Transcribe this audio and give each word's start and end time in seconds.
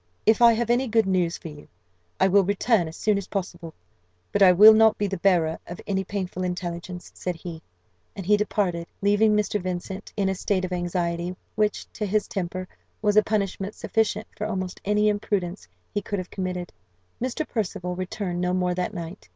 "If 0.25 0.41
I 0.41 0.53
have 0.53 0.71
any 0.71 0.87
good 0.87 1.05
news 1.05 1.37
for 1.37 1.49
you, 1.49 1.67
I 2.19 2.27
will 2.27 2.43
return 2.43 2.87
as 2.87 2.97
soon 2.97 3.19
as 3.19 3.27
possible; 3.27 3.71
but 4.31 4.41
I 4.41 4.51
will 4.51 4.73
not 4.73 4.97
be 4.97 5.05
the 5.05 5.17
bearer 5.19 5.59
of 5.67 5.79
any 5.85 6.03
painful 6.03 6.43
intelligence," 6.43 7.11
said 7.13 7.35
he; 7.35 7.61
and 8.15 8.25
he 8.25 8.35
departed, 8.35 8.87
leaving 9.03 9.35
Mr. 9.37 9.61
Vincent 9.61 10.11
in 10.17 10.27
a 10.27 10.33
state 10.33 10.65
of 10.65 10.73
anxiety, 10.73 11.35
which, 11.53 11.85
to 11.93 12.07
his 12.07 12.27
temper, 12.27 12.67
was 13.03 13.15
a 13.15 13.21
punishment 13.21 13.75
sufficient 13.75 14.25
for 14.35 14.47
almost 14.47 14.81
any 14.83 15.07
imprudence 15.07 15.67
he 15.93 16.01
could 16.01 16.17
have 16.17 16.31
committed. 16.31 16.71
Mr. 17.21 17.47
Percival 17.47 17.95
returned 17.95 18.41
no 18.41 18.55
more 18.55 18.73
that 18.73 18.95
night. 18.95 19.29